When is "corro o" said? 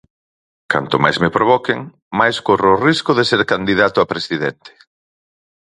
2.47-2.81